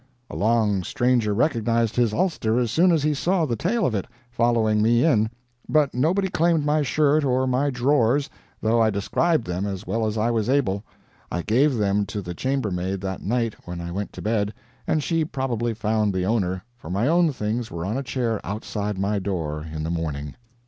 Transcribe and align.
A 0.31 0.35
long 0.35 0.81
stranger 0.83 1.31
recognized 1.31 1.95
his 1.95 2.11
ulster 2.11 2.57
as 2.57 2.71
soon 2.71 2.91
as 2.91 3.03
he 3.03 3.13
saw 3.13 3.45
the 3.45 3.55
tail 3.55 3.85
of 3.85 3.93
it 3.93 4.07
following 4.31 4.81
me 4.81 5.05
in, 5.05 5.29
but 5.69 5.93
nobody 5.93 6.27
claimed 6.27 6.65
my 6.65 6.81
shirt 6.81 7.23
or 7.23 7.45
my 7.45 7.69
drawers, 7.69 8.27
though 8.61 8.81
I 8.81 8.89
described 8.89 9.45
them 9.45 9.67
as 9.67 9.85
well 9.85 10.07
as 10.07 10.17
I 10.17 10.31
was 10.31 10.49
able. 10.49 10.83
I 11.31 11.43
gave 11.43 11.75
them 11.75 12.07
to 12.07 12.23
the 12.23 12.33
chambermaid 12.33 12.99
that 13.01 13.21
night 13.21 13.53
when 13.67 13.79
I 13.79 13.91
went 13.91 14.11
to 14.13 14.23
bed, 14.23 14.55
and 14.87 15.03
she 15.03 15.23
probably 15.23 15.75
found 15.75 16.15
the 16.15 16.25
owner, 16.25 16.63
for 16.75 16.89
my 16.89 17.07
own 17.07 17.31
things 17.31 17.69
were 17.69 17.85
on 17.85 17.95
a 17.95 18.01
chair 18.01 18.41
outside 18.43 18.97
my 18.97 19.19
door 19.19 19.67
in 19.71 19.83
the 19.83 19.91
morning. 19.91 20.33